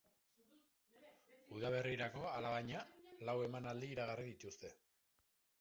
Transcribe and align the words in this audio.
Udaberrirako, 1.57 2.25
alabaina, 2.31 2.81
lau 3.31 3.39
emanaldi 3.51 3.93
iragarri 3.97 4.29
dituzte. 4.33 4.77